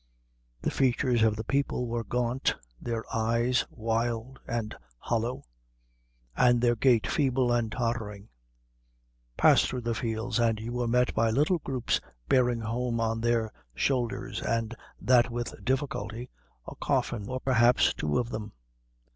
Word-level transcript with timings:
The 0.63 0.71
features 0.71 1.21
of 1.21 1.35
the 1.35 1.43
people 1.43 1.85
were 1.85 2.03
gaunt, 2.03 2.55
their 2.81 3.03
eyes 3.15 3.65
wild 3.69 4.39
and 4.47 4.73
hollow, 4.97 5.43
and 6.35 6.59
their 6.59 6.75
gait 6.75 7.05
feeble 7.05 7.51
and 7.51 7.71
tottering. 7.71 8.29
Pass 9.37 9.61
through 9.63 9.81
the 9.81 9.93
fields, 9.93 10.39
and 10.39 10.59
you 10.59 10.73
were 10.73 10.87
met 10.87 11.13
by 11.13 11.29
little 11.29 11.59
groups 11.59 12.01
bearing 12.27 12.61
home 12.61 12.99
on 12.99 13.21
their 13.21 13.53
shoulders, 13.75 14.41
and 14.41 14.73
that 14.99 15.29
with 15.29 15.53
difficulty, 15.63 16.31
a 16.67 16.73
coffin, 16.77 17.29
or 17.29 17.39
perhaps 17.39 17.93
two 17.93 18.17
of 18.17 18.29
them. 18.31 18.53